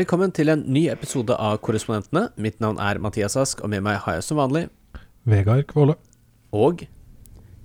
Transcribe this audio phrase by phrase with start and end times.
[0.00, 2.30] Velkommen til en ny episode av Korrespondentene.
[2.40, 4.62] Mitt navn er Mathias Ask, og med meg har jeg som vanlig
[5.28, 5.92] Vegard Kvåle.
[6.56, 6.86] Og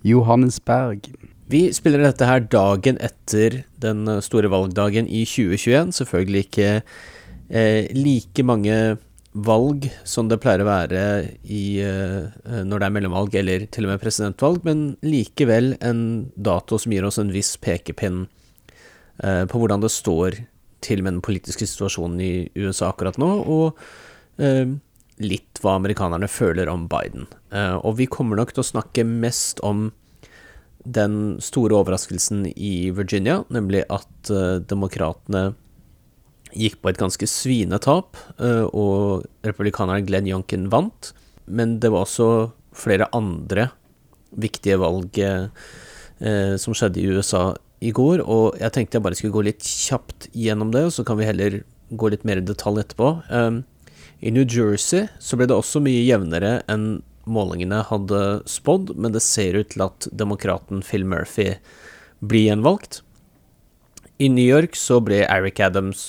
[0.04, 1.05] Johannes Berg.
[1.47, 5.93] Vi spiller dette her dagen etter den store valgdagen i 2021.
[5.95, 8.97] Selvfølgelig ikke eh, like mange
[9.31, 11.05] valg som det pleier å være
[11.46, 16.04] i, eh, når det er mellomvalg eller til og med presidentvalg, men likevel en
[16.36, 18.25] dato som gir oss en viss pekepinn
[19.24, 20.41] eh, på hvordan det står
[20.84, 24.75] til med den politiske situasjonen i USA akkurat nå, og eh,
[25.24, 27.29] litt hva amerikanerne føler om Biden.
[27.52, 29.89] Eh, og vi kommer nok til å snakke mest om
[30.86, 35.53] den store overraskelsen i Virginia, nemlig at eh, demokratene
[36.56, 41.14] gikk på et ganske svinetap, eh, og republikaneren Glenn Youngkin vant.
[41.45, 43.69] Men det var også flere andre
[44.36, 47.53] viktige valg uh, som skjedde i USA
[47.86, 51.05] i går, og jeg tenkte jeg bare skulle gå litt kjapt gjennom det, og så
[51.08, 51.61] kan vi heller
[51.94, 53.11] gå litt mer i detalj etterpå.
[53.30, 53.61] Um,
[54.25, 59.23] I New Jersey så ble det også mye jevnere enn målingene hadde spådd, men det
[59.25, 61.55] ser ut til at demokraten Phil Murphy
[62.25, 63.02] blir gjenvalgt.
[64.22, 66.05] I New York så ble Eric Adams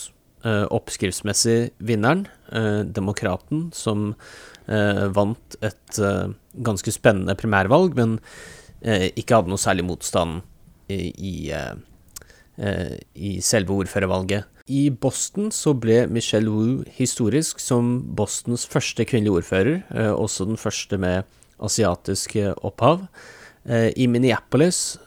[0.46, 4.12] uh, oppskriftsmessig vinneren, uh, demokraten, som
[4.68, 6.02] uh, vant et
[6.66, 8.20] ganske spennende primærvalg, men
[8.86, 10.42] ikke hadde noe særlig motstand
[10.88, 11.34] i, i,
[13.14, 14.46] i selve ordførervalget.
[14.66, 20.58] I Boston så ble Michelle Wu historisk som Bostons første kvinnelige ordfører, eh, også den
[20.58, 21.22] første med
[21.62, 23.06] asiatisk eh, opphav.
[23.64, 24.98] Eh, I Minneapolis,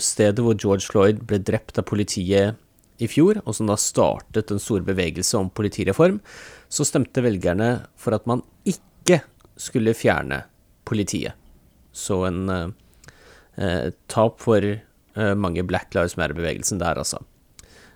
[0.00, 2.56] stedet hvor George Floyd ble drept av politiet
[2.96, 6.16] i fjor, og som da startet en stor bevegelse om politireform,
[6.72, 9.18] så stemte velgerne for at man ikke
[9.60, 10.46] skulle fjerne
[10.88, 11.36] politiet.
[11.92, 14.80] Så en eh, tap for eh,
[15.36, 17.20] mange Black Lives Matter-bevegelsen der, altså.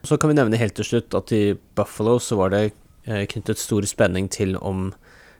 [0.04, 2.64] Så kan vi nevne helt til slutt at i Buffalo så var det
[3.08, 4.90] eh, knyttet stor spenning til om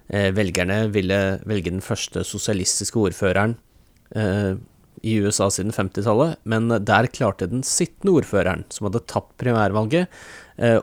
[0.09, 3.59] eh, velgerne ville velge den første sosialistiske ordføreren
[4.17, 4.57] eh,
[5.05, 10.09] i USA siden 50-tallet, men der klarte den sittende ordføreren, som hadde tapt primærvalget,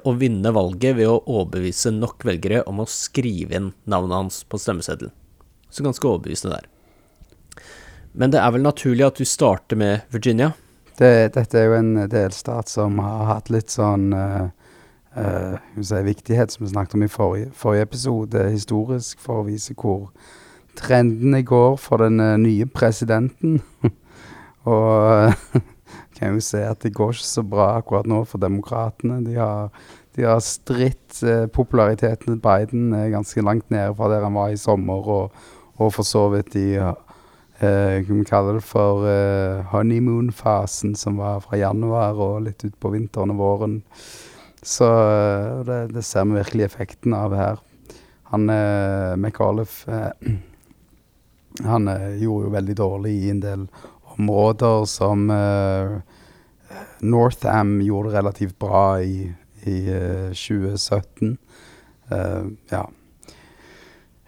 [0.06, 4.60] å vinne valget ved å overbevise nok velgere om å skrive inn navnet hans på
[4.62, 5.14] stemmeseddelen.
[5.72, 6.68] Så ganske overbevisende der.
[8.14, 10.52] Men det er vel naturlig at vi starter med Virginia.
[11.00, 14.50] Det, dette er jo en delstat som har hatt litt sånn uh,
[15.16, 19.76] uh, si, viktighet, som vi snakket om i forrige, forrige, episode, historisk, for å vise
[19.78, 20.10] hvor
[20.80, 23.62] trendene går for den uh, nye presidenten.
[24.70, 25.32] Og
[26.18, 29.24] kan jo se at det går ikke så bra akkurat nå for demokratene.
[29.26, 29.72] De har,
[30.18, 31.24] de har stritt
[31.56, 35.48] populariteten til Biden ganske langt nede fra der han var i sommer, og,
[35.82, 36.68] og for så vidt de
[37.64, 43.34] eh, vi kaller det for eh, honeymoon-fasen, som var fra januar og litt utpå vinteren
[43.34, 43.82] og våren.
[44.62, 47.62] Så eh, det, det, ser vi virkelig effekten av her.
[48.32, 50.32] Han eh, McAuliffe eh,
[51.68, 53.66] Han eh, gjorde jo veldig dårlig i en del
[54.16, 55.98] områder som eh,
[57.04, 59.26] Northam gjorde relativt bra i,
[59.68, 59.78] i
[60.32, 61.38] 2017.
[62.72, 62.82] ja.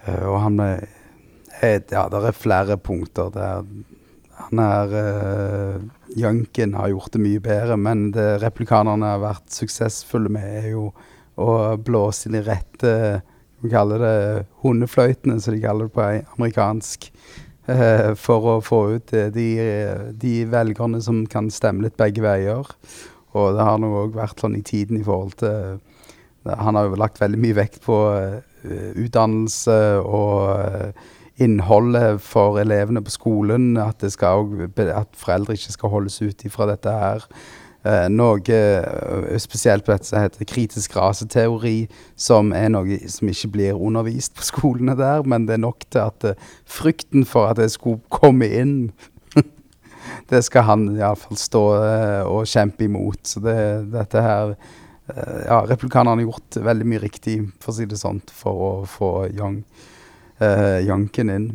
[0.08, 0.70] og han ble
[1.64, 3.66] ja, det er flere punkter der
[4.44, 5.84] han er uh,
[6.18, 10.90] Junken har gjort det mye bedre, men det replikanerne har vært suksessfulle med, er jo
[11.42, 12.92] å blåse inn i rette
[13.64, 14.18] Vi kaller det
[14.62, 16.06] hundefløytene, som de kaller det på
[16.38, 17.10] amerikansk.
[17.64, 19.48] Uh, for å få ut uh, de,
[20.20, 22.68] de, velgerne som kan stemme litt begge veier.
[23.34, 25.80] Og det har nå òg vært sånn i tiden i forhold til
[26.44, 27.96] Han har jo lagt veldig mye vekt på
[29.00, 30.92] utdannelse og
[31.42, 33.74] innholdet for elevene på skolen.
[33.82, 37.28] At, skal, at foreldre ikke skal holdes ut ifra dette her.
[37.84, 43.50] Eh, noe eh, spesielt på dette som heter kritisk raseteori, som er noe som ikke
[43.58, 47.60] blir undervist på skolene der, men det er nok til at eh, frykten for at
[47.60, 48.78] det skulle komme inn
[50.32, 53.20] det skal han iallfall stå eh, og kjempe imot.
[53.28, 53.58] Så det,
[53.92, 58.24] dette her eh, Ja, republikanerne har gjort veldig mye riktig, for å si det sånn,
[58.32, 59.60] for å få Young
[60.42, 61.48] uh, janken inn.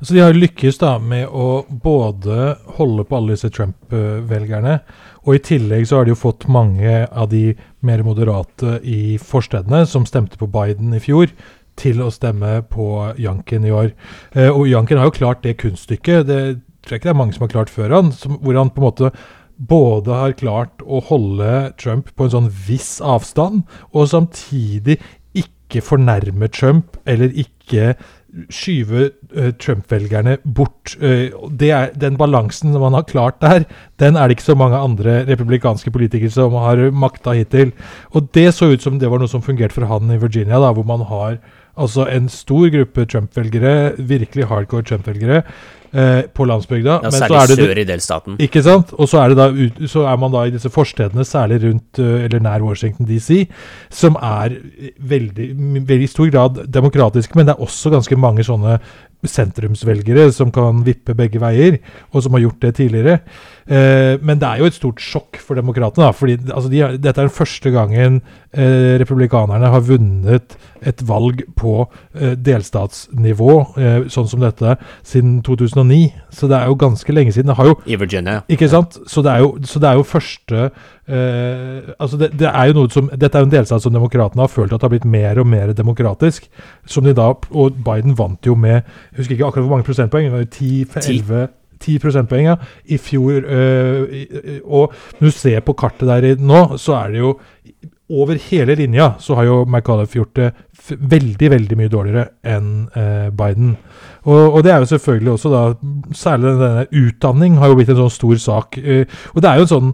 [0.00, 4.78] Så de har lykkes da med å både holde på alle disse Trump-velgerne,
[5.24, 7.54] og i tillegg så har de jo fått mange av de
[7.84, 11.32] mer moderate i forstedene, som stemte på Biden i fjor,
[11.80, 12.88] til å stemme på
[13.18, 13.88] Janken i år.
[14.36, 16.42] Eh, og Janken har jo klart det kunststykket, det
[16.84, 18.86] tror jeg ikke det er mange som har klart før han, hvor han på en
[18.86, 19.10] måte
[19.54, 21.50] både har klart å holde
[21.80, 23.64] Trump på en sånn viss avstand,
[23.94, 24.98] og samtidig
[25.34, 27.53] ikke fornærme Trump, eller ikke
[28.50, 30.96] skyve uh, Trump-velgerne bort.
[30.98, 33.64] Det er, den balansen man har klart der,
[34.02, 37.70] den er det ikke så mange andre republikanske politikere som har makta hittil.
[38.10, 40.72] Og det så ut som det var noe som fungerte for han i Virginia, da,
[40.74, 41.38] hvor man har
[41.78, 45.42] altså en stor gruppe Trump-velgere, virkelig hardcore Trump-velgere,
[45.94, 46.98] eh, på landsbygda.
[47.04, 48.36] Ja, særlig sør i delstaten.
[48.42, 48.92] Ikke sant?
[48.98, 49.48] Og så er, da,
[49.90, 53.46] så er, man da i disse forstedene, særlig rundt eh, eller nær Washington DC,
[53.94, 54.58] som er
[54.98, 55.48] veldig,
[55.88, 58.78] veldig stor grad demokratiske, men det er også ganske mange sånne
[59.28, 61.78] sentrumsvelgere som kan vippe begge veier,
[62.12, 63.18] og som har gjort det tidligere.
[63.64, 66.12] Eh, men det er jo et stort sjokk for demokratene.
[66.12, 68.20] fordi altså, de, Dette er den første gangen
[68.52, 71.74] eh, republikanerne har vunnet et valg på
[72.14, 74.76] eh, delstatsnivå, eh, sånn som dette,
[75.06, 76.12] siden 2009.
[76.34, 77.52] Så det er jo ganske lenge siden.
[77.52, 78.42] Det har jo, I Virginia.
[78.52, 78.98] Ikke sant?
[79.10, 82.92] Så det er jo, det er jo første eh, altså det, det, er jo noe
[82.92, 85.48] som, Dette er jo en delstat som demokratene har følt at har blitt mer og
[85.48, 86.48] mer demokratisk.
[86.86, 90.26] som de da, Og Biden vant jo med jeg husker ikke akkurat hvor mange prosentpoeng,
[90.26, 91.52] det var jo 10-11
[91.84, 92.56] 10 prosentpoeng ja,
[92.86, 93.44] i fjor.
[93.44, 94.24] Øh,
[94.64, 97.34] og når du ser på kartet der nå, så er det jo
[98.12, 100.50] over hele linja så har jo McAuliffe gjort det
[101.00, 103.76] veldig veldig mye dårligere enn eh, Biden.
[104.24, 105.62] Og, og, det er jo selvfølgelig også da
[106.16, 108.78] Særlig denne utdanning har jo blitt en sånn stor sak.
[108.78, 109.90] Eh, og det er jo en sånn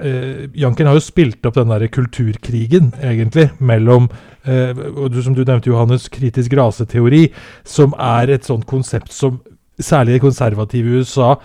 [0.00, 4.10] eh, Janken har jo spilt opp den der kulturkrigen, egentlig, mellom
[4.42, 7.28] eh, og du, Som du nevnte, Johannes, kritisk raseteori,
[7.62, 9.38] som er et sånt konsept som
[9.80, 11.36] særlig det konservative USA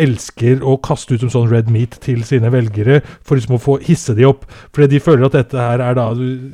[0.00, 3.78] elsker å kaste ut som sånn red meat til sine velgere for liksom å få
[3.86, 4.44] hisse de opp.
[4.74, 6.06] Fordi de føler at dette her er da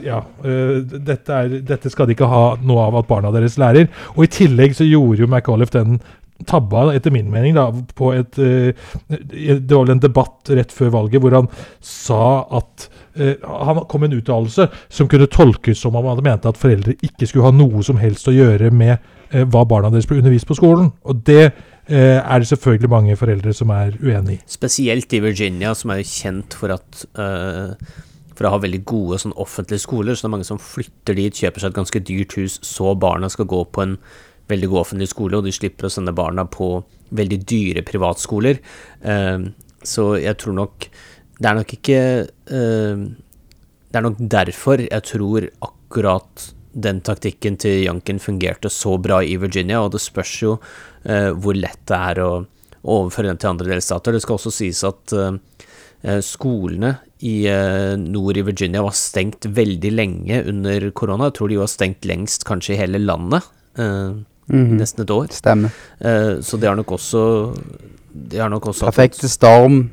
[0.03, 3.91] Ja, uh, dette, er, dette, skal de ikke ha noe av at barna deres lærer.
[4.17, 6.01] Og i tillegg så gjorde jo McAuliffe den
[6.49, 8.73] tabba, etter min mening, da, på et uh,
[9.09, 11.49] Det var vel en debatt rett før valget hvor han
[11.87, 12.25] sa
[12.59, 12.89] at
[13.21, 13.37] uh,
[13.69, 17.29] Han kom med en uttalelse som kunne tolkes som om han mente at foreldre ikke
[17.29, 18.99] skulle ha noe som helst å gjøre med
[19.33, 20.93] hva barna deres blir undervist på skolen.
[21.09, 21.53] Og det
[21.89, 24.43] er det selvfølgelig mange foreldre som er uenig i.
[24.47, 27.03] Spesielt i Virginia, som er jo kjent for at
[28.37, 30.17] for å ha veldig gode sånn, offentlige skoler.
[30.17, 33.31] Så det er mange som flytter dit, kjøper seg et ganske dyrt hus, så barna
[33.33, 33.97] skal gå på en
[34.51, 36.75] veldig god offentlig skole, og de slipper å sende barna på
[37.15, 38.61] veldig dyre privatskoler.
[39.05, 39.53] Uh,
[39.83, 40.85] så jeg tror nok
[41.43, 43.01] Det er nok ikke uh,
[43.91, 49.37] Det er nok derfor jeg tror akkurat den taktikken til Janken fungerte så bra i
[49.41, 52.33] Virginia, og det spørs jo uh, hvor lett det er å,
[52.83, 54.17] å overføre den til andre delstater.
[54.17, 55.17] Det skal også sies at
[56.27, 56.89] skolene
[57.23, 57.47] i
[58.03, 61.29] nord i Virginia var stengt veldig lenge under korona.
[61.29, 63.47] Jeg tror de var stengt lengst kanskje i hele landet.
[64.53, 64.79] Mm -hmm.
[64.79, 65.27] Nesten et år.
[65.31, 65.71] Stemmer.
[66.05, 67.55] Uh, så det har nok også
[68.13, 69.91] Det har nok også Perfekte storm.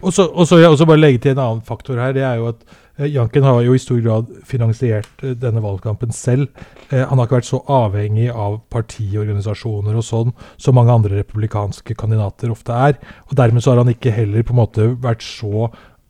[0.00, 0.22] Og så
[0.56, 2.12] ja, jeg også bare legge til en annen faktor her.
[2.12, 6.14] Det er jo at uh, Janken har jo i stor grad finansiert uh, denne valgkampen
[6.16, 6.48] selv.
[6.88, 12.52] han har ikke vært så avhengig av partiorganisasjoner og sånn som mange andre republikanske kandidater
[12.54, 12.94] ofte er.
[13.26, 15.66] Og dermed så har han ikke heller på en måte vært så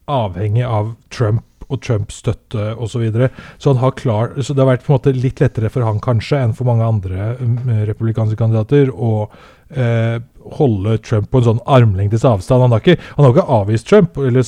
[0.06, 2.96] avhengig av Trump og Trump-støtte osv.
[2.96, 3.30] Så, videre.
[3.58, 5.98] så han har klar, så det har vært på en måte litt lettere for han
[6.02, 9.26] kanskje enn for mange andre um, republikanske kandidater å
[9.74, 10.22] eh,
[10.56, 12.62] holde Trump på en sånn armlengdes avstand.
[12.62, 14.46] Han har ikke, han har ikke avvist Trump eller,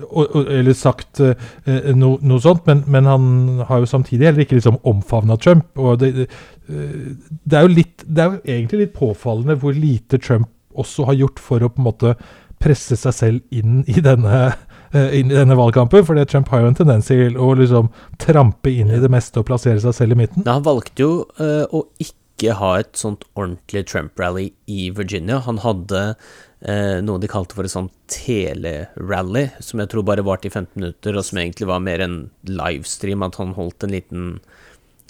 [0.00, 4.80] eller sagt eh, no, noe sånt, men, men, han har jo samtidig heller ikke liksom
[4.88, 5.68] omfavna Trump.
[5.76, 6.28] og det, det,
[6.66, 11.18] det, er jo litt, det er jo egentlig litt påfallende hvor lite Trump også har
[11.20, 12.14] gjort for å på en måte
[12.62, 14.52] presse seg selv inn i denne
[14.92, 16.04] Eh, inn i denne valgkampen.
[16.04, 17.88] For Trump har jo en tendens til å liksom
[18.20, 20.44] trampe inn i det meste og plassere seg selv i midten.
[20.44, 25.40] Ja, han valgte jo uh, å ikke ha et sånt ordentlig Trump-rally i Virginia.
[25.46, 30.46] Han hadde uh, noe de kalte for et sånt telerally, som jeg tror bare varte
[30.46, 32.16] i 15 minutter, og som egentlig var mer en
[32.46, 34.28] livestream, at han holdt en liten,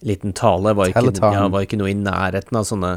[0.00, 0.72] liten tale.
[0.78, 2.94] Var ikke, ja, var ikke noe i nærheten av sånne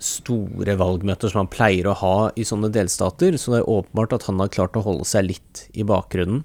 [0.00, 4.26] store valgmøter som han pleier å ha i sånne delstater, så det er åpenbart at
[4.28, 6.42] han har klart å holde seg litt i bakgrunnen.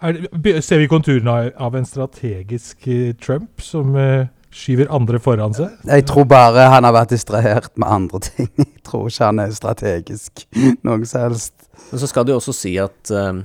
[0.00, 5.76] Det, ser vi konturene av en strategisk eh, Trump som uh, skyver andre foran seg?
[5.86, 8.50] Jeg tror bare han har vært distrahert med andre ting.
[8.58, 10.44] Jeg tror ikke han er strategisk
[10.86, 11.54] noe som helst.
[11.90, 13.42] Men så skal det jo også si at uh,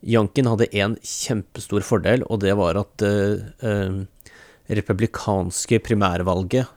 [0.00, 4.36] Janken hadde en kjempestor fordel, og det var at uh, uh,
[4.70, 6.70] republikanske primærvalget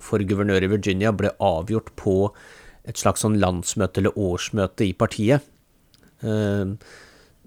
[0.00, 2.16] for guvernør i Virginia ble avgjort på
[2.88, 5.44] et slags sånn landsmøte eller årsmøte i partiet.
[6.24, 6.76] Uh,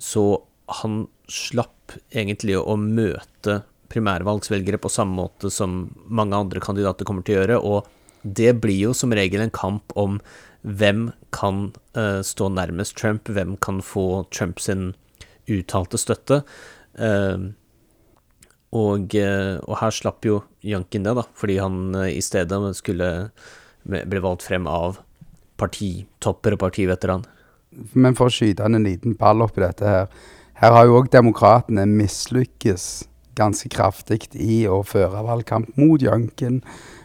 [0.01, 0.24] så
[0.82, 3.62] han slapp egentlig å møte
[3.94, 7.90] primærvalgsvelgere på samme måte som mange andre kandidater kommer til å gjøre, og
[8.24, 10.20] det blir jo som regel en kamp om
[10.64, 14.94] hvem kan uh, stå nærmest Trump, hvem kan få Trump sin
[15.52, 16.42] uttalte støtte.
[16.96, 17.52] Uh,
[18.74, 23.10] og, uh, og, her slapp jo Jankin det, da, fordi han i stedet skulle
[23.84, 25.02] bli valgt frem av
[25.60, 27.26] partitopper og partiveteran.
[27.94, 30.04] Men for å skyte en liten ball oppi dette her
[30.62, 32.84] Her har jo òg demokratene mislykkes
[33.38, 36.62] ganske kraftig i å føre valgkamp mot Jankin.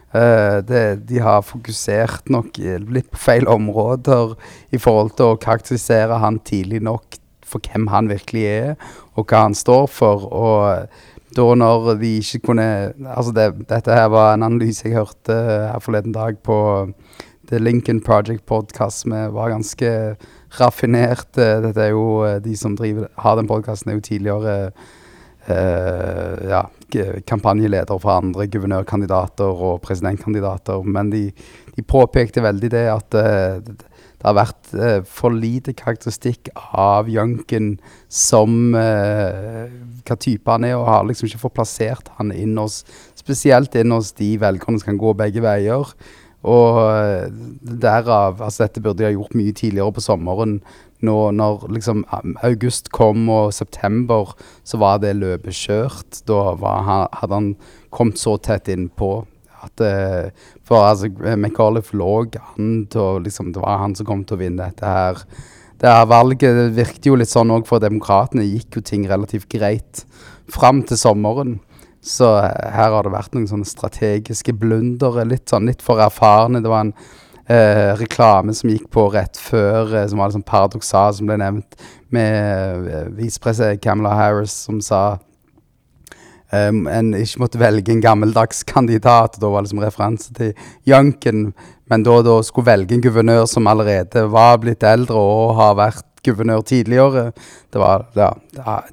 [0.09, 2.57] Uh, det, de har fokusert nok
[2.89, 4.33] litt på feil områder
[4.73, 7.19] i forhold til å karakterisere han tidlig nok
[7.49, 8.75] for hvem han virkelig er,
[9.17, 10.27] og hva han står for.
[10.29, 12.69] Og da når de ikke kunne
[13.05, 16.59] Altså, det, dette her var en analyse jeg hørte her forleden dag på
[17.49, 20.17] The Lincoln Project Podcast, som var ganske
[20.61, 21.31] raffinert.
[21.37, 24.89] Dette er jo eh, De som driver, har den podkasten, er jo tidligere eh,
[25.49, 26.63] ja,
[27.29, 30.83] kampanjeleder for andre guvernørkandidater og presidentkandidater.
[30.85, 31.29] Men de,
[31.77, 33.61] de påpekte veldig det at eh,
[34.19, 37.77] det har vært eh, for lite karakteristikk av Junken
[38.11, 39.69] som eh,
[40.03, 42.83] hva type han er, og har liksom ikke fått plassert han inn hos
[43.19, 45.91] Spesielt inn hos de velgerne som kan gå begge veier.
[46.49, 47.29] Og eh,
[47.83, 50.59] derav Altså, dette burde jeg gjort mye tidligere på sommeren.
[51.05, 52.03] Nå, når liksom
[52.43, 54.33] august kom og september,
[54.67, 56.23] så var det løpet kjørt.
[56.27, 57.53] Da var, hadde han
[57.95, 59.13] kommet så tett innpå
[59.59, 64.39] at uh, For altså, McAuliffe lå an til liksom, Det var han som kom til
[64.39, 65.23] å vinne dette her.
[65.79, 68.47] Det her valget virket jo litt sånn òg for Demokratene.
[68.47, 70.05] Gikk jo ting relativt greit
[70.51, 71.59] fram til sommeren.
[72.09, 75.29] Så uh, her har det vært noen sånne strategiske blundere.
[75.29, 76.63] Litt sånn litt for erfarne.
[76.65, 76.95] Det var en
[77.49, 81.79] eh, reklame som gikk på rett før, som var litt sånn paradoksal, som ble nevnt,
[82.15, 85.03] med eh, visepresident Camilla Harris, som sa
[86.53, 89.41] um, en ikke måtte velge en gammeldags kandidat.
[89.41, 90.55] Da var liksom referanse til
[90.89, 91.53] Junken.
[91.89, 96.08] Men da, da skulle velge en guvernør som allerede var blitt eldre og har vært
[96.27, 97.33] guvernør tidligere.
[97.73, 98.31] Det, var, ja,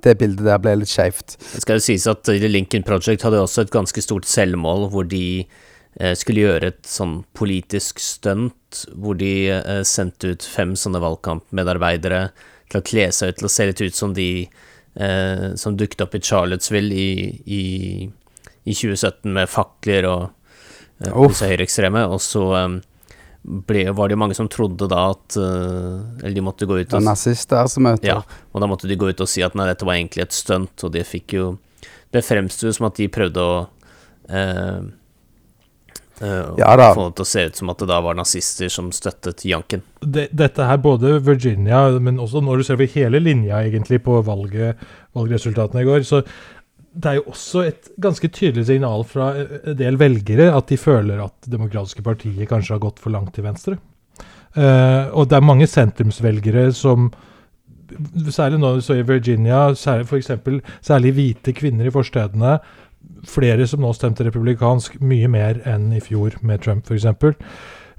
[0.03, 1.37] det bildet der ble litt skeivt.
[1.39, 5.07] Det skal jo sies at The Lincoln Project hadde også et ganske stort selvmål, hvor
[5.09, 11.01] de eh, skulle gjøre et sånn politisk stunt, hvor de eh, sendte ut fem sånne
[11.03, 12.27] valgkampmedarbeidere
[12.71, 16.05] til å kle seg ut til å se litt ut som de eh, som dukket
[16.05, 17.11] opp i Charlottesville i,
[17.45, 17.63] i,
[18.65, 20.27] i 2017 med fakler og
[21.05, 22.79] eh, høyreekstreme, og så um,
[23.45, 26.97] ble, var det jo mange som trodde da at uh, Eller de måtte gå ut
[26.97, 28.09] og Nazister som møter.
[28.09, 28.19] Ja,
[28.51, 30.75] og da måtte de gå ut og si at nei, dette var egentlig et stunt,
[30.81, 31.47] og det fikk jo
[32.13, 33.57] Det fremsto som at de prøvde å
[34.29, 34.85] eh,
[36.21, 36.93] Uh, ja, da.
[36.95, 39.81] Få det til å se ut som at det da var nazister som støttet Janken.
[39.99, 44.21] Det, dette her, både Virginia, men også når du ser over hele linja egentlig på
[44.23, 44.79] valget,
[45.17, 46.21] valgresultatene i går, så
[46.95, 51.19] det er jo også et ganske tydelig signal fra en del velgere at de føler
[51.23, 53.77] at demokratiske partiet kanskje har gått for langt til venstre.
[54.55, 57.11] Uh, og det er mange sentrumsvelgere som
[58.33, 62.55] Særlig nå så i Virginia, særlig, for eksempel, særlig hvite kvinner i forstedene
[63.29, 67.05] flere som nå stemte republikansk, mye mer enn i fjor med Trump, f.eks.
[67.05, 67.35] Um,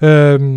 [0.09, 0.51] ehm,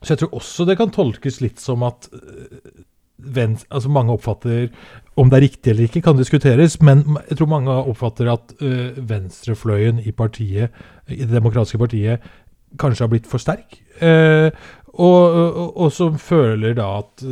[0.00, 4.68] så jeg tror også det kan tolkes litt som at uh, altså mange oppfatter
[5.16, 8.96] Om det er riktig eller ikke, kan diskuteres, men jeg tror mange oppfatter at uh,
[8.98, 10.74] venstrefløyen i partiet,
[11.06, 12.32] i det demokratiske partiet
[12.80, 13.78] kanskje har blitt for sterk.
[14.02, 14.50] Uh,
[14.94, 17.22] og, og, og, som føler da at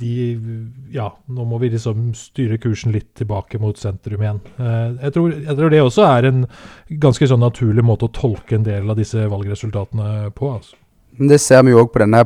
[0.00, 0.16] de
[0.92, 4.40] Ja, nå må vi liksom styre kursen litt tilbake mot sentrum igjen.
[4.60, 6.44] Eh, jeg tror, jeg tror det også er en
[7.00, 10.52] ganske sånn naturlig måte å tolke en del av disse valgresultatene på.
[10.58, 10.76] altså.
[11.30, 12.20] Det ser vi jo òg på denne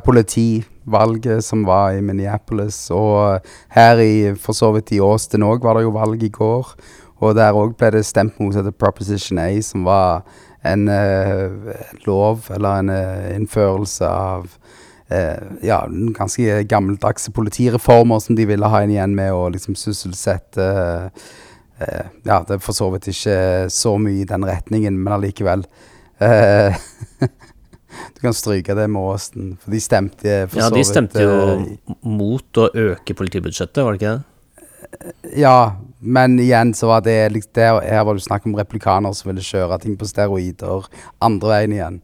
[0.84, 2.90] politivalget som var i Minneapolis.
[2.90, 6.74] Og her i for så vidt i Austin òg var det jo valg i går.
[7.20, 10.24] Og der òg ble det stemt mot etter Proposition A, som var
[10.64, 11.72] en uh,
[12.06, 14.48] lov eller en uh, innførelse av
[15.12, 20.70] uh, ja, ganske gammeldagse politireformer som de ville ha inn igjen med å liksom sysselsette
[22.24, 25.64] Ja, det er for så vidt ikke så mye i den retningen, men allikevel.
[28.14, 30.84] du kan stryke det med Åsten, for de stemte for ja, så vidt Ja, de
[30.90, 31.34] stemte jo
[32.06, 34.22] mot å øke politibudsjettet, var det ikke det?
[35.36, 37.16] Ja, men igjen så var det
[37.56, 40.88] der, Her var det snakk om replikanere som ville kjøre ting på steroider
[41.24, 42.00] andre veien igjen.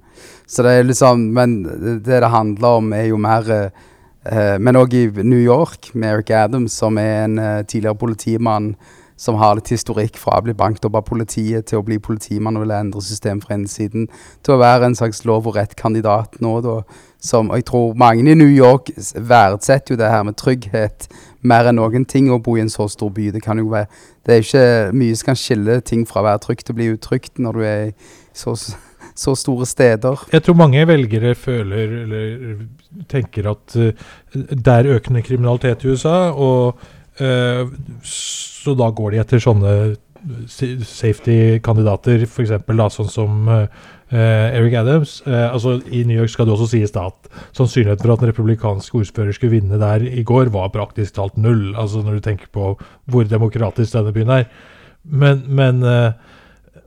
[0.49, 1.63] Så det er liksom Men
[2.05, 6.31] det det handler om, er jo mer eh, Men òg i New York, med Eric
[6.31, 8.75] Adams, som er en eh, tidligere politimann
[9.21, 12.57] som har litt historikk fra å bli banket opp av politiet til å bli politimann
[12.57, 14.07] og vil endre systemet fra innsiden
[14.47, 16.81] til å være en slags lov og rett-kandidat nå, da.
[17.21, 21.11] Som, og jeg tror mange i New York verdsetter jo det her med trygghet
[21.45, 23.27] mer enn noen ting å bo i en så stor by.
[23.35, 23.91] Det kan jo være
[24.25, 27.41] Det er ikke mye som kan skille ting fra å være trygt å bli utrygt
[27.41, 27.93] når du er i
[28.37, 28.55] så,
[29.17, 30.25] så store steder.
[30.33, 32.65] Jeg tror mange velgere føler eller
[33.13, 33.93] tenker at uh,
[34.33, 36.81] det er økende kriminalitet i USA, og
[37.21, 39.73] så da går de etter sånne
[40.85, 42.51] safety-kandidater, f.eks.
[42.95, 43.67] sånn som uh,
[44.13, 45.21] Eric Adams.
[45.27, 48.33] Uh, altså I New York skal det også sies da at sannsynligheten for at en
[48.33, 51.75] republikansk ordfører skulle vinne der i går, var praktisk talt null.
[51.75, 52.75] Altså Når du tenker på
[53.11, 54.45] hvor demokratisk denne byen er.
[55.05, 56.13] Men, men, uh,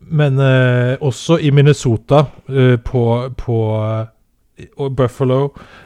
[0.03, 0.37] men
[1.01, 2.25] også i Minnesota,
[2.83, 3.03] på,
[3.39, 3.57] på
[4.93, 5.39] Buffalo,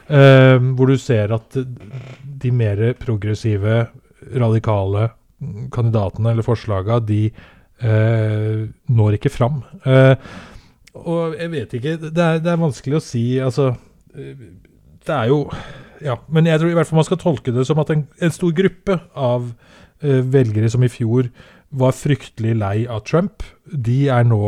[0.08, 1.56] hvor du ser at
[2.42, 3.86] de mer progressive,
[4.40, 5.10] radikale
[5.72, 9.62] kandidatene eller forslaga, de eh, når ikke fram.
[9.86, 10.14] Eh,
[10.98, 13.68] og jeg vet ikke det er, det er, vanskelig å si, altså
[14.16, 14.40] eh,
[15.04, 15.44] Det er jo
[16.02, 18.34] Ja, men jeg tror i hvert fall man skal tolke det som at en, en
[18.34, 19.52] stor gruppe av
[20.02, 21.30] eh, velgere som i fjor
[21.68, 24.40] var fryktelig lei av Trump, de er nå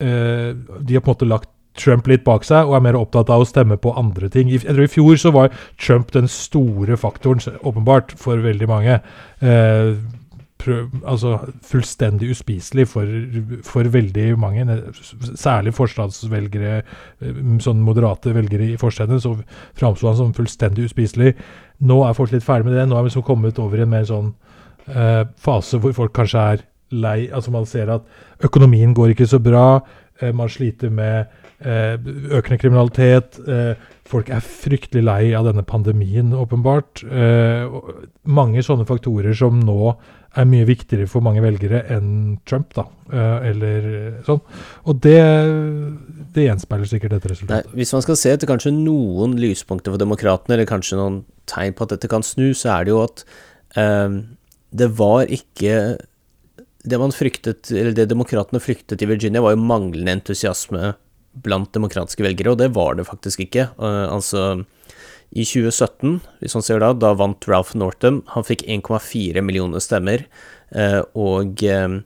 [0.00, 3.30] eh, De har på en måte lagt Trump litt bak seg og er mer opptatt
[3.32, 4.50] av å stemme på andre ting.
[4.52, 8.98] Jeg tror I fjor så var Trump den store faktoren, åpenbart, for veldig mange.
[9.40, 9.94] Eh,
[10.62, 11.36] prøv, altså
[11.66, 13.08] fullstendig uspiselig for,
[13.66, 14.66] for, veldig mange.
[15.38, 16.82] Særlig forstadsvelgere,
[17.22, 19.36] eh, sånn moderate velgere i forstedene, så
[19.78, 21.34] framsto han som fullstendig uspiselig.
[21.82, 22.86] Nå er folk litt ferdig med det.
[22.88, 24.34] Nå er vi liksom kommet over i en mer sånn
[24.88, 27.18] eh, fase hvor folk kanskje er lei.
[27.32, 28.06] Altså man ser at
[28.44, 29.80] økonomien går ikke så bra.
[30.22, 31.26] Eh, man sliter med
[31.62, 31.94] Eh,
[32.34, 33.38] økende kriminalitet.
[33.46, 33.74] Eh,
[34.08, 37.04] folk er fryktelig lei av denne pandemien, åpenbart.
[37.06, 37.70] Eh,
[38.26, 39.94] mange sånne faktorer som nå
[40.34, 42.86] er mye viktigere for mange velgere enn Trump, da.
[43.12, 44.40] eller sånn.
[44.88, 45.18] Og det,
[46.32, 47.68] det gjenspeiler sikkert dette resultatet.
[47.68, 51.76] Nei, hvis man skal se etter kanskje noen lyspunkter for demokratene, eller kanskje noen tegn
[51.76, 53.26] på at dette kan snu, så er det jo at
[53.76, 54.16] um,
[54.72, 55.76] det var ikke
[56.82, 60.94] det man fryktet, eller det demokratene fryktet i Virginia, var jo manglende entusiasme
[61.44, 63.68] blant demokratiske velgere, og det var det faktisk ikke.
[63.78, 64.64] Uh, altså,
[65.30, 68.20] i 2017, hvis man ser da, da vant Ralph Northam.
[68.34, 70.26] Han fikk 1,4 millioner stemmer,
[70.76, 72.02] uh, og um,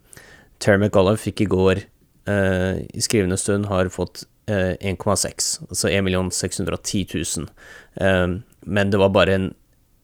[0.62, 1.86] Terry McGollum fikk i går,
[2.26, 8.40] i skrivende stund, har fått 1,6, altså 1 610 000.
[8.66, 9.46] men det var bare en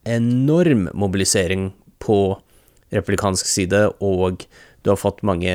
[0.06, 2.38] enorm mobilisering på
[2.92, 4.44] republikansk side, og
[4.82, 5.54] du har fått mange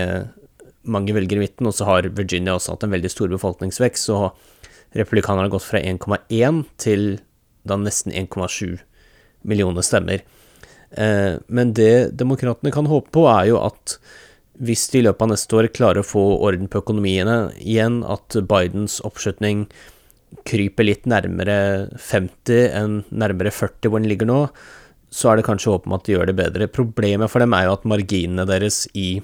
[0.88, 4.30] mange velgere i midten, og så har Virginia også hatt en veldig stor befolkningsvekst, så
[4.96, 7.20] republikanerne har gått fra 1,1 til
[7.68, 8.78] da nesten 1,7
[9.48, 10.24] millioner stemmer.
[10.92, 13.98] Eh, men det demokratene kan håpe på, er jo at
[14.58, 18.40] hvis de i løpet av neste år klarer å få orden på økonomiene igjen, at
[18.50, 19.68] Bidens oppslutning
[20.48, 24.40] kryper litt nærmere 50 enn nærmere 40 hvor den ligger nå,
[25.10, 26.68] så er det kanskje håp om at de gjør det bedre.
[26.68, 29.22] Problemet for dem er jo at marginene deres i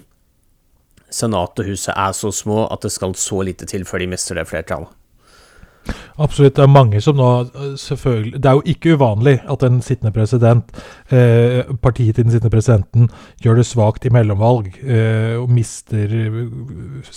[1.13, 4.39] Senatet og Huset er så små at det skal så lite til før de mister
[4.39, 4.89] det flertallet.
[6.21, 6.55] Absolutt.
[6.55, 7.29] Det er mange som nå
[7.79, 10.69] selvfølgelig Det er jo ikke uvanlig at en sittende president,
[11.11, 13.09] eh, partiet til den sittende presidenten,
[13.43, 16.07] gjør det svakt i mellomvalg eh, og mister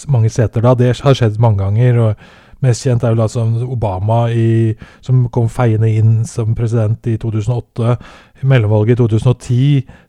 [0.08, 0.74] mange seter da.
[0.74, 1.98] Det har skjedd mange ganger.
[1.98, 2.14] og
[2.64, 4.72] Mest kjent er vel altså Obama i,
[5.04, 7.96] som kom feiende inn som president i 2008.
[8.42, 9.60] I mellomvalget i 2010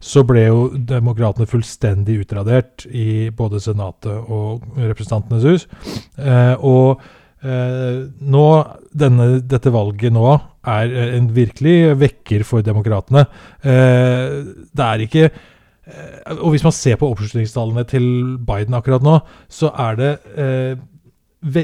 [0.03, 5.67] så ble jo demokratene fullstendig utradert i både Senatet og Representantenes hus.
[6.15, 7.03] Eh, og
[7.43, 8.47] eh, nå,
[8.95, 13.27] denne, dette valget nå er en virkelig vekker for demokratene.
[13.63, 14.41] Eh,
[14.75, 19.71] det er ikke eh, Og hvis man ser på oppslutningstallene til Biden akkurat nå, så
[19.71, 20.77] er det eh,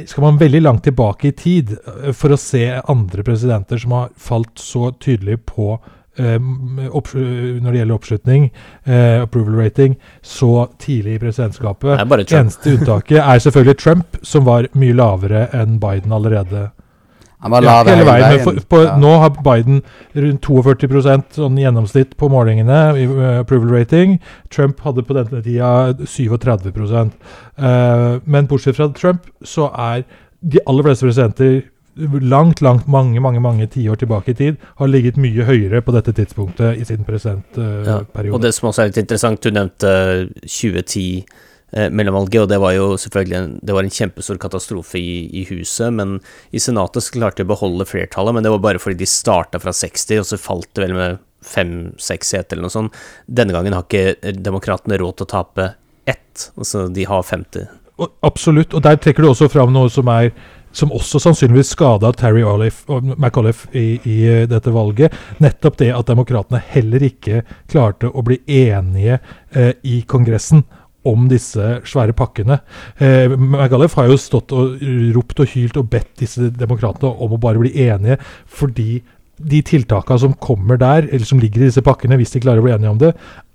[0.06, 4.14] skal man veldig langt tilbake i tid eh, for å se andre presidenter som har
[4.18, 8.52] falt så tydelig på uh, når det gjelder oppslutning,
[8.86, 12.04] eh, approval rating, så tidlig i presidentskapet.
[12.30, 16.68] Eneste unntaket er selvfølgelig Trump, som var mye lavere enn Biden allerede
[17.44, 18.24] han bare la ja, hele veien.
[18.24, 18.44] veien.
[18.46, 18.96] For, på, ja.
[19.00, 19.82] Nå har Biden
[20.16, 21.02] rundt 42
[21.36, 24.16] sånn gjennomsnitt på målingene i uh, approval rating.
[24.54, 27.12] Trump hadde på denne tida 37 uh,
[28.24, 30.08] Men bortsett fra Trump, så er
[30.40, 31.62] de aller fleste presidenter
[32.22, 36.14] langt, langt, mange mange, mange tiår tilbake i tid har ligget mye høyere på dette
[36.16, 38.08] tidspunktet i sin presidentperiode.
[38.08, 39.92] Uh, ja, og det som også er litt interessant, du nevnte
[40.42, 41.42] 2010 eh,
[41.74, 45.94] mellomvalget, og det var jo selvfølgelig en, det var en kjempestor katastrofe i, i, huset.
[45.96, 46.20] Men
[46.54, 49.62] i Senatet så klarte de å beholde flertallet, men det var bare fordi de starta
[49.64, 53.00] fra 60, og så falt det vel med fem-seks seter eller noe sånt.
[53.26, 55.70] Denne gangen har ikke demokratene råd til å tape
[56.10, 57.72] ett, altså de har 50.
[58.26, 60.32] Absolutt, og der trekker du også fram noe som er
[60.74, 65.14] som også sannsynligvis skada Terry McAuliffe i, i, eh, dette valget.
[65.38, 69.20] Nettopp det at demokratene heller ikke klarte å bli enige
[69.54, 70.66] eh, i Kongressen
[71.10, 72.60] om disse svære pakkene.
[72.98, 74.84] Eh, McAuliffe har jo stått og
[75.16, 79.02] ropt og hylt og bedt disse demokratene om å bare bli enige, fordi
[79.44, 82.68] de tiltakene som kommer der, eller som ligger i disse pakkene, hvis de klarer å
[82.68, 83.14] bli enige om det,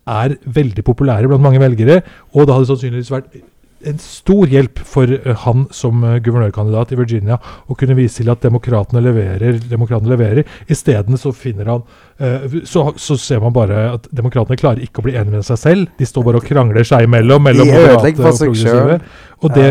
[0.08, 3.40] er veldig populære blant mange velgere, og det hadde sannsynligvis vært
[3.86, 8.32] en stor hjelp for uh, han som uh, guvernørkandidat i Virginia å kunne vise til
[8.32, 9.60] at demokratene leverer.
[9.70, 10.48] demokratene leverer.
[10.70, 15.08] Isteden så finner han uh, så, så, ser man bare at demokratene klarer ikke å
[15.08, 15.94] bli enige med seg selv.
[15.98, 17.46] De står bare og krangler seg imellom.
[17.48, 18.94] mellom De ødelegger for seg sjøl.
[19.38, 19.68] Og det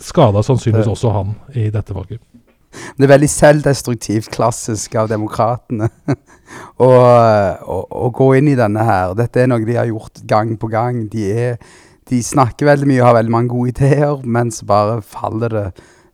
[0.00, 2.22] skada sannsynligvis også han i dette valget.
[2.70, 5.90] Det er veldig selvdestruktivt, klassisk av demokratene.
[6.80, 9.14] å gå inn i denne her.
[9.18, 11.04] Dette er noe de har gjort gang på gang.
[11.10, 11.56] De, er,
[12.10, 15.66] de snakker veldig mye og har veldig mange gode ideer, men så bare faller det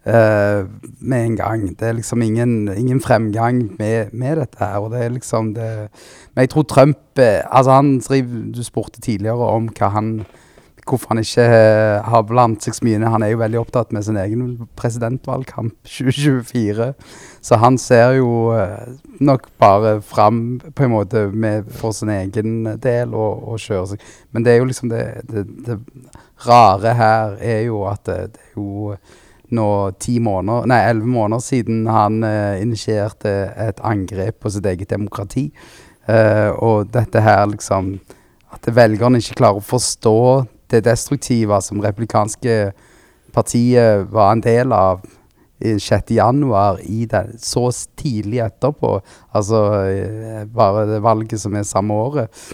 [0.07, 0.69] uh,
[1.01, 1.69] med en gang.
[1.79, 4.79] Det er liksom ingen, ingen fremgang med, med, dette her.
[4.79, 5.71] og det er liksom det
[6.35, 8.01] Men jeg tror Trump eh, Altså, han
[8.53, 10.27] Du spurte tidligere om hva han
[10.87, 13.01] hvorfor han ikke eh, har blandet seg så mye.
[13.11, 16.93] Han er jo veldig opptatt med sin egen presidentvalgkamp 2024.
[17.45, 20.41] Så han ser jo eh, nok bare fram
[20.75, 24.09] på en måte med, for sin egen del og, og kjører seg.
[24.31, 25.79] Men det er jo liksom det, det, det
[26.47, 28.97] rare her er jo at det, det, er jo
[29.57, 29.69] nå
[30.03, 35.49] ti måneder, nei, elleve måneder siden han eh, initierte et angrep på sitt eget demokrati.
[36.07, 37.99] Eh, og dette her liksom
[38.55, 40.19] At velgerne ikke klarer å forstå
[40.73, 42.57] det destruktive som replikanske
[43.37, 45.05] partiet var en del av
[45.59, 46.11] i 6.
[46.11, 49.01] januar i det, så tidlig etterpå.
[49.33, 52.47] Altså eh, bare det valget som er samme året.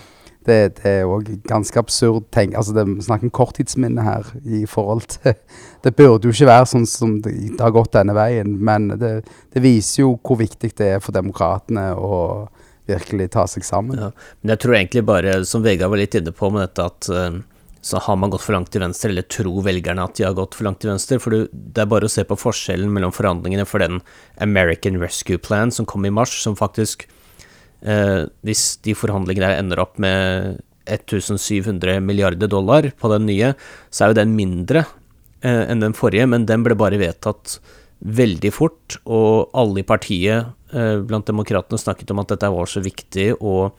[0.47, 2.57] Det, det er òg ganske absurd ting.
[2.59, 5.37] Altså, det er snakk om korttidsminne her i forhold til
[5.85, 9.13] Det burde jo ikke være sånn som det, det har gått denne veien, men det,
[9.55, 12.49] det, viser jo hvor viktig det er for demokratene å
[12.91, 13.99] virkelig ta seg sammen.
[13.99, 14.11] Ja,
[14.43, 17.43] men jeg tror egentlig bare, som Vegard var litt inne på med dette, at uh,
[17.83, 20.55] så har man gått for langt til venstre, eller tror velgerne at de har gått
[20.55, 21.19] for langt til venstre.
[21.19, 23.99] For det er bare å se på forskjellen mellom forhandlingene for den
[24.43, 27.09] American Rescue Plan som kom i mars, som faktisk
[27.83, 33.53] eh, Hvis de forhandlingene ender opp med 1700 milliarder dollar på den nye,
[33.91, 34.85] så er jo den mindre
[35.43, 37.59] eh, enn den forrige, men den ble bare vedtatt
[38.03, 42.83] veldig fort, og alle i partiet eh, blant demokratene snakket om at dette var så
[42.83, 43.75] viktig, og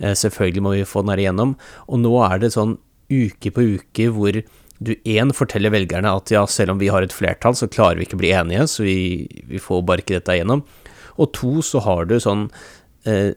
[0.00, 1.56] eh, selvfølgelig må vi få den her igjennom.
[1.88, 4.38] Og nå er det sånn uke på uke hvor
[4.78, 8.06] du én forteller velgerne at ja, selv om vi har et flertall, så klarer vi
[8.06, 10.62] ikke å bli enige, så vi, vi får bare ikke dette igjennom.
[11.18, 12.46] Og to, så har du sånn
[13.08, 13.32] eh,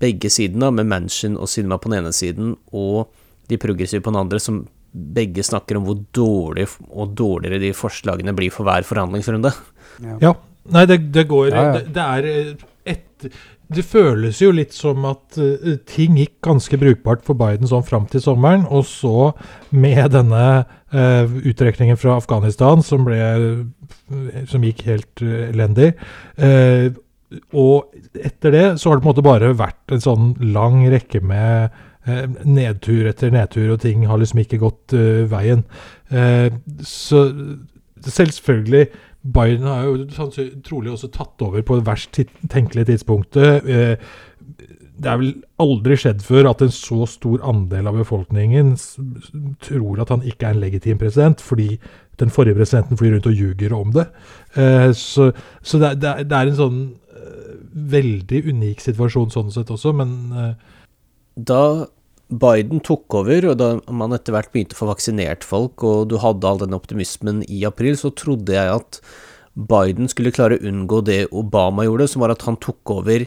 [0.00, 3.12] begge sidene, med Manchin og Sinma på den ene siden, og
[3.52, 8.32] de progressive på den andre, som begge snakker om hvor dårlig og dårligere de forslagene
[8.36, 9.52] blir for hver forhandlingsrunde.
[10.04, 10.16] Ja.
[10.24, 10.34] ja.
[10.72, 11.76] Nei, det, det går ja, ja.
[11.76, 13.28] Det, det, er eh, et
[13.68, 18.06] det føles jo litt som at uh, ting gikk ganske brukbart for Biden sånn fram
[18.08, 18.64] til sommeren.
[18.72, 19.32] Og så,
[19.70, 20.44] med denne
[20.94, 25.90] uh, utrekningen fra Afghanistan som, ble, uh, som gikk helt elendig
[27.52, 31.20] Og etter det så har det på en måte bare vært en sånn lang rekke
[31.20, 31.76] med
[32.48, 34.94] nedtur etter nedtur, og ting har liksom ikke gått
[35.28, 35.60] veien.
[36.80, 37.18] så
[38.00, 38.86] selvfølgelig
[39.34, 40.06] Biden har jo
[40.64, 43.66] trolig også tatt over på det verst tenkelige tidspunktet.
[43.68, 44.10] Eh,
[44.98, 48.72] det er vel aldri skjedd før at en så stor andel av befolkningen
[49.62, 51.76] tror at han ikke er en legitim president, fordi
[52.18, 54.08] den forrige presidenten flyr rundt og ljuger om det.
[54.58, 55.30] Eh, så,
[55.78, 56.80] det, det, er en sånn
[57.14, 57.52] eh,
[57.94, 60.18] veldig unik situasjon sånn sett også, men
[61.38, 61.86] Da
[62.28, 66.18] Biden tok over, og da man etter hvert begynte å få vaksinert folk, og du
[66.20, 69.00] hadde all den optimismen i april, så trodde jeg at
[69.58, 73.24] Biden skulle klare å unngå det Obama gjorde, som var at han tok over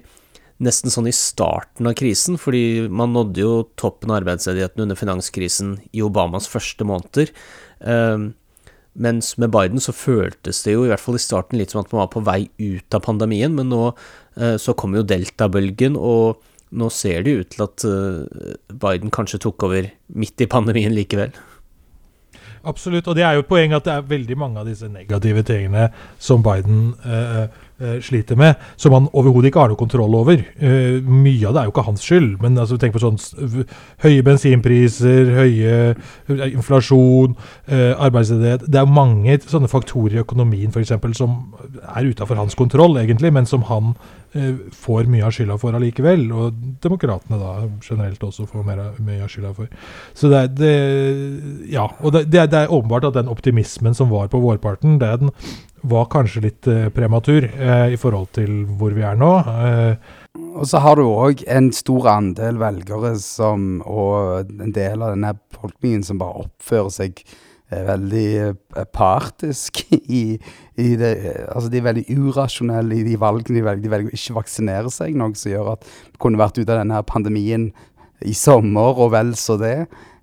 [0.61, 5.73] nesten sånn i starten av krisen, fordi man nådde jo toppen av arbeidsledigheten under finanskrisen
[5.97, 7.33] i Obamas første måneder.
[7.81, 8.31] Um,
[8.93, 11.89] mens med Biden så føltes det jo i hvert fall i starten litt som at
[11.89, 16.43] man var på vei ut av pandemien, men nå uh, så kom jo delta-bølgen, og
[16.71, 21.33] nå ser det ut til at eh, Biden kanskje tok over midt i pandemien likevel.
[22.67, 25.41] Absolutt, og det er jo et poeng at det er veldig mange av disse negative
[25.47, 25.87] tingene
[26.21, 27.47] som Biden eh,
[28.03, 30.41] sliter med, som han overhodet ikke har noe kontroll over.
[30.61, 33.19] Uh, mye av det er jo ikke hans skyld, men altså, tenk på sånn
[34.03, 37.35] høye bensinpriser, høye eh, inflasjon,
[37.71, 42.57] uh, arbeidsledighet Det er mange sånne faktorer i økonomien for eksempel, som er utafor hans
[42.59, 43.93] kontroll, egentlig, men som han
[44.35, 46.27] uh, får mye av skylda for allikevel.
[46.35, 49.71] Og demokratene da generelt også får mer, mye av skylda for.
[50.17, 50.75] Så det, er det
[51.71, 51.87] Ja.
[52.01, 55.31] Og det, det, er åpenbart at den optimismen som var på vårparten, den
[55.81, 59.31] var kanskje litt eh, prematur eh, i forhold til hvor vi er nå.
[59.51, 60.17] Eh,
[60.51, 65.33] og så har du òg en stor andel velgere som, og en del av denne
[65.39, 67.23] befolkningen som bare oppfører seg
[67.71, 68.51] veldig
[68.91, 70.35] partisk i,
[70.75, 71.11] i, det
[71.53, 73.85] Altså, de er veldig urasjonelle i de valgene de velger.
[73.85, 76.81] De velger å ikke vaksinere seg, noe som gjør at vi kunne vært ute av
[76.81, 77.69] denne pandemien
[78.27, 79.77] i sommer og vel så det.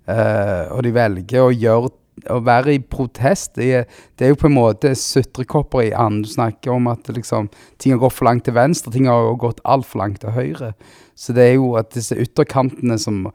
[0.05, 1.89] Og de velger å gjøre
[2.29, 3.55] å være i protest.
[3.55, 3.85] Det
[4.19, 6.23] det er jo på en måte sutrekopper i anden.
[6.25, 7.47] Du snakker om at liksom,
[7.79, 10.73] ting har gått for langt til venstre, ting har gått altfor langt til høyre.
[11.15, 13.29] Så det er jo at disse ytterkantene som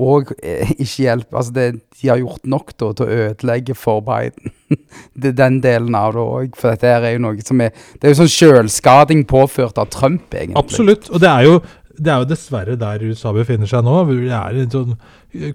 [0.00, 1.66] òg eh, ikke hjelper Altså, det,
[2.00, 4.52] de har gjort nok da, til å ødelegge for Biden.
[5.20, 6.56] det er den delen av det òg.
[6.58, 10.28] For dette er jo noe som er Det er jo sånn sjølskading påført av Trump,
[10.32, 10.58] egentlig.
[10.60, 11.10] Absolutt.
[11.10, 11.58] Og det er jo
[11.98, 13.96] det er jo dessverre der USA befinner seg nå.
[14.08, 14.94] Det er en sånn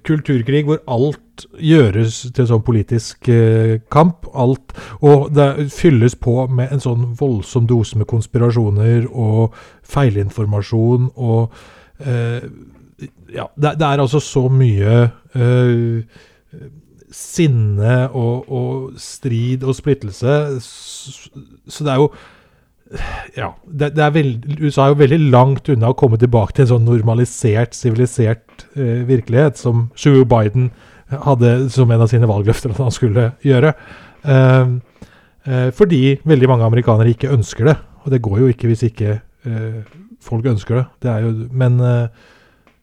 [0.07, 4.27] kulturkrig hvor alt gjøres til en sånn politisk eh, kamp.
[4.35, 9.55] Alt, og det fylles på med en sånn voldsom dose med konspirasjoner og
[9.95, 11.55] feilinformasjon og
[12.03, 12.47] eh,
[13.35, 14.91] Ja, det, det, er altså så mye
[15.35, 16.21] eh,
[17.11, 20.35] sinne og, og, strid og splittelse.
[20.63, 21.33] Så,
[21.67, 22.07] så det er jo
[23.39, 26.73] ja, det, det veld, USA er jo veldig langt unna å komme tilbake til en
[26.75, 30.69] sånn normalisert, sivilisert eh, virkelighet som Joe Biden
[31.25, 33.75] hadde som en av sine valgløfter at han skulle gjøre.
[34.25, 34.69] Eh,
[35.45, 37.75] uh, fordi veldig mange amerikanere ikke ønsker det.
[38.05, 39.19] Og det går jo ikke hvis ikke
[40.25, 40.85] folk ønsker det.
[41.05, 42.33] det jo, men Uh,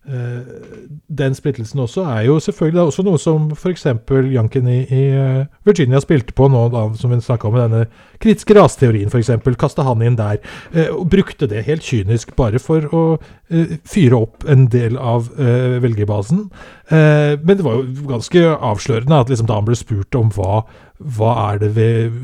[0.03, 3.85] den splittelsen også er jo selvfølgelig det er også noe som f.eks.
[4.33, 5.03] Janken i, i,
[5.63, 7.85] Virginia spilte på nå, da, som vi snakka om denne
[8.19, 9.31] kritiske rasteorien f.eks.
[9.61, 10.41] Kasta han inn der.
[10.75, 13.05] Uh, og brukte det helt kynisk bare for å
[13.87, 16.47] fyre opp en del av velgerbasen.
[16.89, 20.63] men det var jo ganske avslørende at liksom, da han ble spurt om hva
[21.17, 22.19] hva er det ved,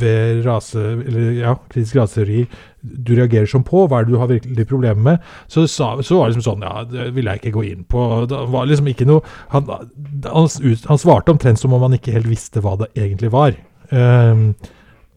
[0.00, 2.46] ved rase, eller, ja, kritisk raseteori
[2.82, 3.86] du reagerer som på?
[3.86, 5.30] Hva er det du har virkelig problemer med?
[5.52, 8.02] Så, sa, så var det liksom sånn Ja, det ville jeg ikke gå inn på.
[8.30, 9.22] Det var liksom ikke noe
[9.54, 10.50] Han, han,
[10.90, 13.56] han svarte omtrent som om han ikke helt visste hva det egentlig var.
[13.90, 14.52] Um,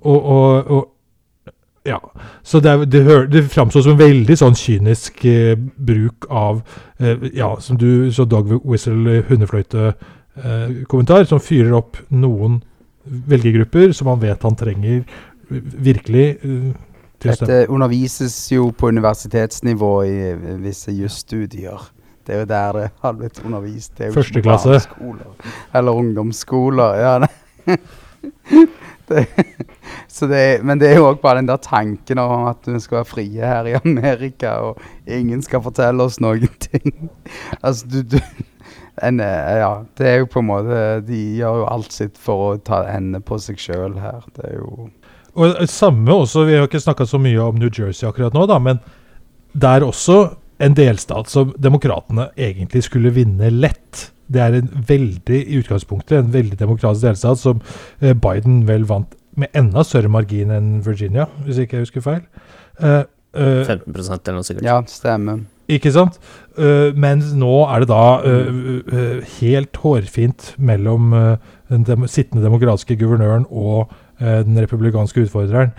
[0.02, 0.88] og, og, og,
[1.84, 2.12] ja.
[2.44, 6.62] Så det, det, det framstår som en veldig sånn kynisk eh, bruk av
[7.00, 12.62] eh, Ja, som du så dog whistle hundefløyte-kommentar, eh, som fyrer opp noen
[13.10, 15.04] velgergrupper som han vet han trenger
[15.50, 16.70] virkelig uh,
[17.20, 20.14] Dette undervises jo på universitetsnivå i
[20.64, 21.82] visse jusstudier.
[22.24, 23.92] Det er jo der det har blitt undervist.
[23.98, 24.78] Det er jo Første klasse.
[25.76, 26.96] Eller ungdomsskoler.
[26.96, 27.18] Ja,
[29.10, 29.26] det,
[30.22, 33.10] det, men det er jo òg bare den der tanken om at vi skal være
[33.10, 37.10] frie her i Amerika, og ingen skal fortelle oss noen ting.
[37.62, 38.20] altså, du, du
[39.06, 42.46] en, eh, ja, det er jo på en måte De gjør jo alt sitt for
[42.46, 44.22] å ta ende på seg sjøl her.
[44.36, 44.90] Det er jo
[45.40, 48.60] Og samme også, Vi har ikke snakka så mye om New Jersey akkurat nå, da,
[48.60, 48.82] men
[49.54, 54.10] det er også en delstat som demokratene egentlig skulle vinne lett.
[54.28, 57.62] Det er en veldig, i utgangspunktet, en veldig demokratisk delstat som
[58.02, 62.22] eh, Biden vel vant med enda større margin enn Virginia, hvis ikke jeg husker feil.
[63.36, 64.66] Uh, uh, 15 eller noe sikkert.
[64.66, 65.44] Ja, stemmer.
[65.70, 66.18] Ikke sant?
[66.58, 68.50] Uh, mens nå er det da uh,
[68.90, 71.14] uh, helt hårfint mellom
[71.70, 75.70] den dem sittende demokratiske guvernøren og den republikanske utfordreren.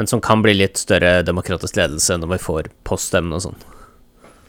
[0.00, 3.58] Men som kan bli litt større demokratisk ledelse når vi får poststemmene og sånn.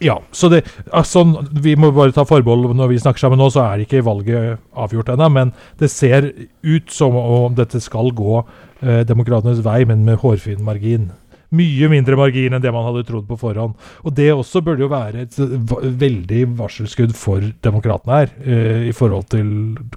[0.01, 1.21] Ja, så det, altså,
[1.51, 5.11] vi må bare ta forbehold når vi snakker sammen nå, så er ikke valget avgjort
[5.13, 5.27] ennå.
[5.29, 6.31] Men det ser
[6.65, 11.11] ut som om dette skal gå eh, demokratenes vei, men med hårfin margin
[11.57, 13.77] mye mindre margin enn det man hadde trodd på forhånd.
[14.05, 19.31] Og det også burde jo være et veldig varselskudd for demokratene her, uh, i forhold
[19.33, 19.49] til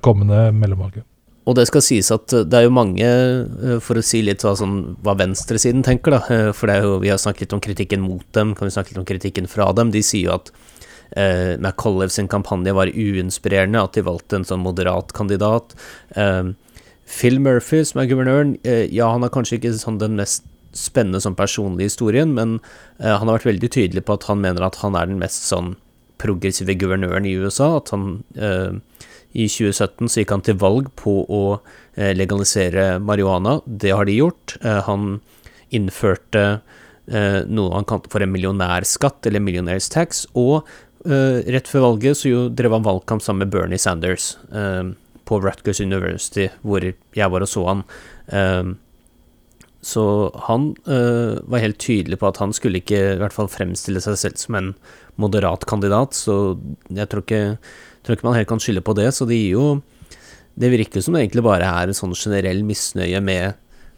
[0.05, 1.07] kommende mellomvalget.
[1.45, 4.41] Og det skal sies at eh, det er jo mange, eh, for å si litt
[4.41, 6.53] hva, sånn, hva venstresiden tenker, da.
[6.57, 9.09] For jo, vi har snakket litt om kritikken mot dem, kan vi snakke litt om
[9.11, 9.93] kritikken fra dem.
[9.93, 10.49] De sier jo at
[11.17, 15.77] eh, McCollev sin kampanje var uinspirerende, at de valgte en sånn moderat kandidat.
[16.17, 16.55] Eh,
[17.05, 21.21] Phil Murphy, som er guvernøren, eh, ja, han er kanskje ikke sånn den mest spennende
[21.23, 22.59] som personlig historien, men
[23.01, 25.47] uh, han har vært veldig tydelig på at han mener at han er den mest
[25.49, 25.75] sånn
[26.23, 27.77] progressive guvernøren i USA.
[27.79, 28.77] At han uh,
[29.35, 33.59] i 2017 så gikk han til valg på å uh, legalisere marihuana.
[33.67, 34.59] Det har de gjort.
[34.63, 35.19] han
[35.75, 36.61] innførte
[37.05, 40.65] noe han kalte for en millionærskatt, eller millionaires tax, og
[41.05, 44.31] rett før valget så jo drev han valgkamp sammen med Bernie Sanders
[45.29, 47.83] på Rutgers University, hvor jeg var og så han.
[49.85, 50.03] Så
[50.47, 54.17] han øh, var helt tydelig på at han skulle ikke i hvert fall fremstille seg
[54.17, 54.71] selv som en
[55.21, 56.57] moderat kandidat, så
[56.89, 57.43] jeg tror ikke,
[58.03, 59.11] tror ikke man helt kan skylde på det.
[59.15, 59.67] Så det gir jo
[60.55, 63.57] Det virker som det egentlig bare er en sånn generell misnøye med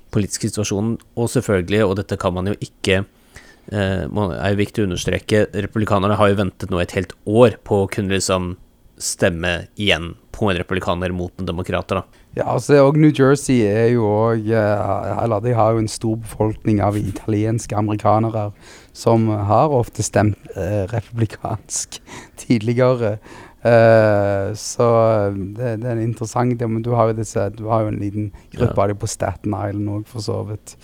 [0.09, 4.87] politisk situasjon, og selvfølgelig, og dette kan man jo ikke eh, er jo viktig å
[4.89, 8.55] understreke, republikanerne har jo ventet nå et helt år på å kunne liksom
[8.99, 12.23] stemme igjen på en republikaner mot en demokrater, da.
[12.37, 16.83] Ja, altså, og New Jersey er jo òg Eller de har jo en stor befolkning
[16.85, 18.51] av italienske amerikanere
[18.97, 21.97] som har ofte stemt eh, republikansk
[22.43, 23.17] tidligere.
[23.65, 24.87] Eh, så
[25.33, 28.01] det, det, er en interessant det, Men du har jo, disse, du har jo en
[28.01, 30.77] liten gruppe av dem på Staten Island òg, for så vidt.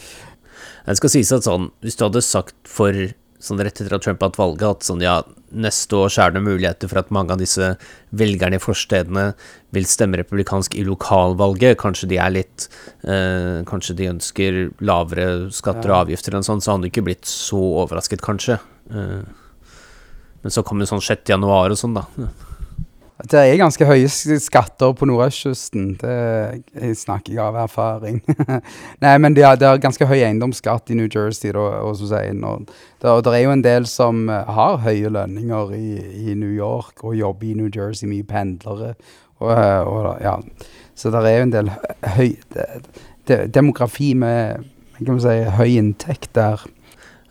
[0.87, 2.97] Det skal sies at sånn, hvis du hadde sagt for
[3.43, 5.17] sånn rett etter at Trump har hatt valget, at sånn ja,
[5.53, 7.73] neste år så er det muligheter for at mange av disse
[8.17, 9.25] velgerne i forstedene
[9.75, 11.77] vil stemme republikansk i lokalvalget.
[11.83, 12.69] Kanskje de er litt
[13.03, 17.07] eh, Kanskje de ønsker lavere skatter og avgifter eller noe sånt, så hadde du ikke
[17.11, 18.61] blitt så overrasket, kanskje.
[18.93, 19.21] Eh,
[20.43, 21.27] men så kom jo sånn 6.
[21.35, 22.07] januar og sånn, da.
[23.31, 24.09] Det er ganske høye
[24.43, 25.93] skatter på nordøstkysten.
[26.01, 28.19] Det snakker jeg av erfaring.
[29.05, 31.53] Nei, men det er, det er, ganske høy eiendomsskatt i New Jersey.
[31.55, 35.75] Da, og så og, det, det, er jo en del som eh, har høye lønninger
[35.79, 35.89] i,
[36.33, 38.97] i New York og jobber i New Jersey, mye pendlere.
[39.39, 40.37] Og, eh, og, ja.
[40.99, 41.73] Så det er jo en del
[42.17, 44.67] høy de, demografi med
[44.99, 46.63] si, høy inntekt der.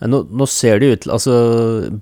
[0.01, 1.33] Nå, nå, ser det ut til Altså,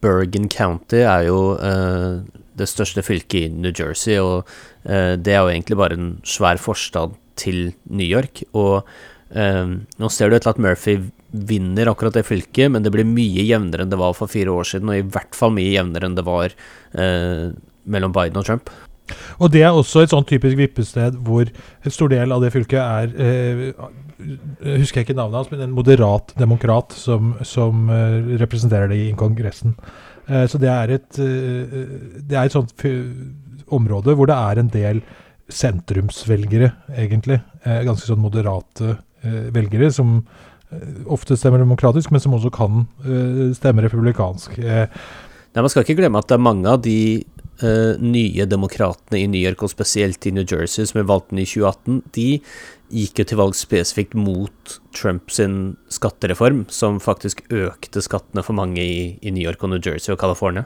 [0.02, 2.22] Bergen County er jo eh,
[2.60, 4.50] det største fylket i New Jersey, og
[4.86, 8.44] eh, det er jo egentlig bare en svær forstad til New York.
[8.58, 8.84] Og
[9.32, 10.98] eh, nå ser det ut til at Murphy
[11.30, 14.68] vinner akkurat det fylket, men det blir mye jevnere enn det var for fire år
[14.72, 17.50] siden, og i hvert fall mye jevnere enn det var eh,
[17.90, 18.72] mellom Biden og Trump.
[19.42, 22.78] Og det er også et sånn typisk vippested hvor en stor del av det fylket
[22.78, 23.64] er eh,
[24.20, 29.14] husker jeg ikke navnet hans, men en moderat demokrat som, som eh, representerer det i
[29.18, 29.78] Kongressen.
[30.30, 31.80] Uh, så det er et, uh,
[32.22, 32.86] det er et sånt
[33.70, 35.02] område hvor det er en del
[35.50, 37.40] sentrumsvelgere, egentlig.
[37.66, 39.00] ganske sånn moderate
[39.54, 40.20] velgere som
[41.10, 42.84] ofte stemmer demokratisk, men som også kan
[43.58, 44.60] stemme republikansk.
[44.62, 44.86] Nei,
[45.58, 47.26] Man skal ikke glemme at det er mange av de
[47.98, 51.50] nye demokratene i New York, og spesielt i New Jersey, som er valgt inn i
[51.50, 52.28] 2018, de
[52.90, 55.40] gikk jo til valg spesifikt mot Trumps
[55.94, 60.20] skattereform, som faktisk økte skattene for mange i, i New York og New Jersey og
[60.22, 60.66] California.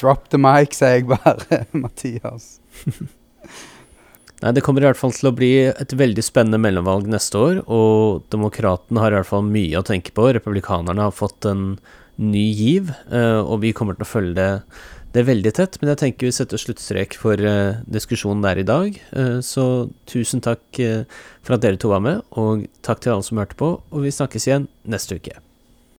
[0.00, 2.58] Drop the mic, sier jeg bare, Mathias.
[4.44, 7.62] Nei, Det kommer i hvert fall til å bli et veldig spennende mellomvalg neste år,
[7.64, 10.26] og demokratene har i hvert fall mye å tenke på.
[10.36, 11.78] Republikanerne har fått en
[12.20, 14.50] ny giv, eh, og vi kommer til å følge det
[15.14, 18.66] det er veldig tett, men jeg tenker vi setter sluttstrek for uh, diskusjonen der i
[18.66, 18.96] dag.
[19.14, 21.06] Uh, så tusen takk uh,
[21.46, 24.14] for at dere to var med, og takk til alle som hørte på, og vi
[24.14, 25.38] snakkes igjen neste uke.